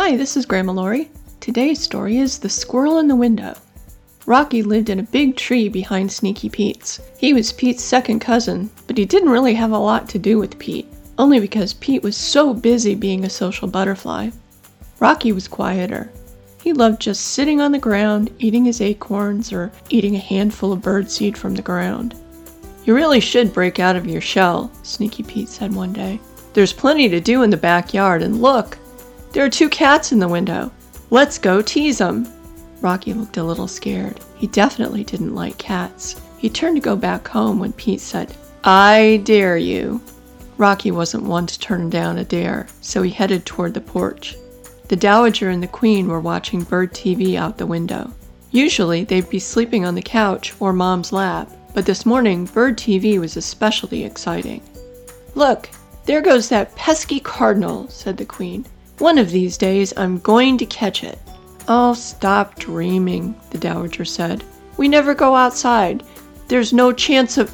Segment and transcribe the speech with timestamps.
[0.00, 1.10] Hi, this is Grandma Laurie.
[1.40, 3.56] Today's story is The Squirrel in the Window.
[4.26, 7.00] Rocky lived in a big tree behind Sneaky Pete's.
[7.18, 10.56] He was Pete's second cousin, but he didn't really have a lot to do with
[10.60, 10.86] Pete,
[11.18, 14.30] only because Pete was so busy being a social butterfly.
[15.00, 16.12] Rocky was quieter.
[16.62, 20.80] He loved just sitting on the ground, eating his acorns, or eating a handful of
[20.80, 22.14] birdseed from the ground.
[22.84, 26.20] You really should break out of your shell, Sneaky Pete said one day.
[26.54, 28.78] There's plenty to do in the backyard, and look,
[29.32, 30.72] there are two cats in the window.
[31.10, 32.26] Let's go tease them.
[32.80, 34.20] Rocky looked a little scared.
[34.36, 36.20] He definitely didn't like cats.
[36.38, 40.00] He turned to go back home when Pete said, I dare you.
[40.56, 44.36] Rocky wasn't one to turn down a dare, so he headed toward the porch.
[44.88, 48.12] The Dowager and the Queen were watching Bird TV out the window.
[48.50, 53.20] Usually, they'd be sleeping on the couch or Mom's lap, but this morning, Bird TV
[53.20, 54.62] was especially exciting.
[55.34, 55.68] Look,
[56.06, 58.64] there goes that pesky cardinal, said the Queen.
[58.98, 61.18] One of these days I'm going to catch it.
[61.68, 64.42] Oh, stop dreaming, the Dowager said.
[64.76, 66.02] We never go outside.
[66.48, 67.52] There's no chance of.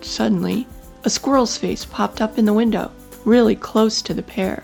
[0.00, 0.66] Suddenly,
[1.04, 2.90] a squirrel's face popped up in the window,
[3.24, 4.62] really close to the pair.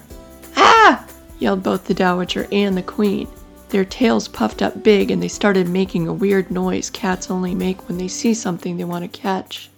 [0.56, 1.04] Ah!
[1.38, 3.28] yelled both the Dowager and the Queen.
[3.68, 7.86] Their tails puffed up big and they started making a weird noise cats only make
[7.86, 9.68] when they see something they want to catch.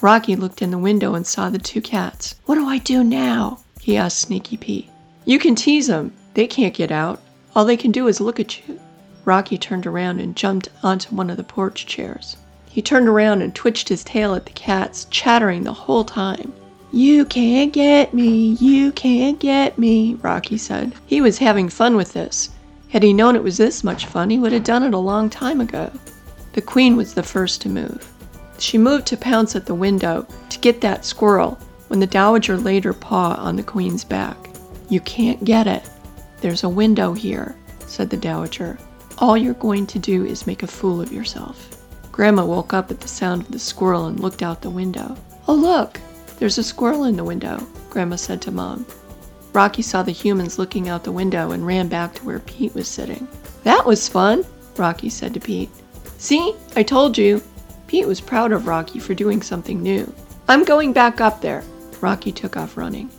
[0.00, 2.36] Rocky looked in the window and saw the two cats.
[2.46, 3.60] What do I do now?
[3.80, 4.88] he asked Sneaky Pete.
[5.24, 6.12] You can tease them.
[6.34, 7.20] They can't get out.
[7.54, 8.78] All they can do is look at you.
[9.24, 12.36] Rocky turned around and jumped onto one of the porch chairs.
[12.68, 16.52] He turned around and twitched his tail at the cats, chattering the whole time.
[16.92, 20.92] You can't get me, you can't get me, Rocky said.
[21.06, 22.50] He was having fun with this.
[22.90, 25.30] Had he known it was this much fun, he would have done it a long
[25.30, 25.90] time ago.
[26.52, 28.12] The queen was the first to move.
[28.58, 31.58] She moved to pounce at the window to get that squirrel
[31.88, 34.50] when the dowager laid her paw on the queen's back.
[34.88, 35.88] You can't get it.
[36.40, 38.78] There's a window here, said the Dowager.
[39.18, 41.70] All you're going to do is make a fool of yourself.
[42.12, 45.16] Grandma woke up at the sound of the squirrel and looked out the window.
[45.48, 46.00] Oh, look,
[46.38, 48.86] there's a squirrel in the window, Grandma said to Mom.
[49.52, 52.88] Rocky saw the humans looking out the window and ran back to where Pete was
[52.88, 53.26] sitting.
[53.62, 54.44] That was fun,
[54.76, 55.70] Rocky said to Pete.
[56.18, 57.42] See, I told you.
[57.86, 60.12] Pete was proud of Rocky for doing something new.
[60.48, 61.62] I'm going back up there.
[62.00, 63.10] Rocky took off running.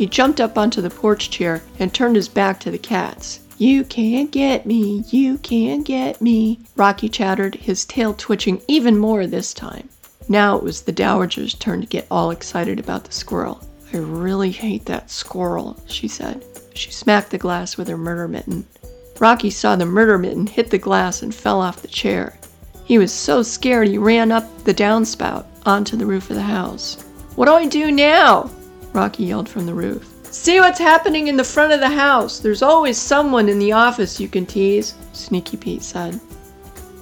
[0.00, 3.40] He jumped up onto the porch chair and turned his back to the cats.
[3.58, 9.26] You can't get me, you can't get me, Rocky chattered, his tail twitching even more
[9.26, 9.90] this time.
[10.26, 13.62] Now it was the Dowager's turn to get all excited about the squirrel.
[13.92, 16.46] I really hate that squirrel, she said.
[16.72, 18.66] She smacked the glass with her murder mitten.
[19.18, 22.38] Rocky saw the murder mitten hit the glass and fell off the chair.
[22.86, 26.94] He was so scared he ran up the downspout onto the roof of the house.
[27.36, 28.50] What do I do now?
[28.92, 30.12] Rocky yelled from the roof.
[30.24, 32.38] See what's happening in the front of the house.
[32.38, 36.20] There's always someone in the office you can tease, Sneaky Pete said.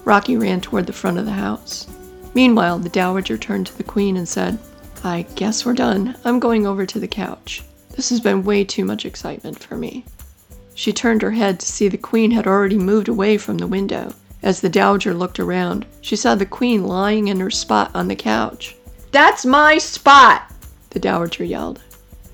[0.05, 1.87] Rocky ran toward the front of the house.
[2.35, 4.59] Meanwhile, the Dowager turned to the Queen and said,
[5.05, 6.17] I guess we're done.
[6.25, 7.63] I'm going over to the couch.
[7.91, 10.05] This has been way too much excitement for me.
[10.75, 14.15] She turned her head to see the Queen had already moved away from the window.
[14.43, 18.17] As the Dowager looked around, she saw the Queen lying in her spot on the
[18.17, 18.77] couch.
[19.11, 20.53] That's my spot!
[20.99, 21.81] The Dowager yelled.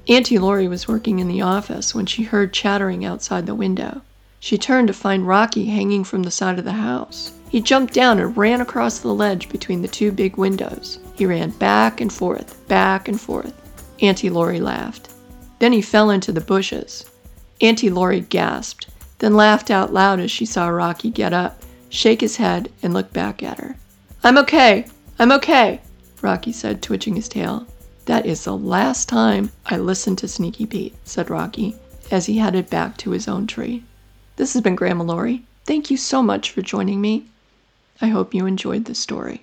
[0.08, 4.00] Auntie Laurie was working in the office when she heard chattering outside the window.
[4.40, 7.32] She turned to find Rocky hanging from the side of the house.
[7.50, 10.98] He jumped down and ran across the ledge between the two big windows.
[11.14, 13.52] He ran back and forth, back and forth.
[14.00, 15.10] Auntie Laurie laughed.
[15.58, 17.04] Then he fell into the bushes.
[17.60, 18.88] Auntie Laurie gasped,
[19.18, 23.12] then laughed out loud as she saw Rocky get up, shake his head, and look
[23.12, 23.76] back at her.
[24.22, 24.86] I'm okay.
[25.18, 25.82] I'm okay,
[26.22, 27.66] Rocky said, twitching his tail.
[28.06, 31.76] That is the last time I listened to Sneaky Pete, said Rocky,
[32.10, 33.82] as he headed back to his own tree.
[34.36, 35.44] This has been Grandma Laurie.
[35.64, 37.26] Thank you so much for joining me.
[38.02, 39.40] I hope you enjoyed the story.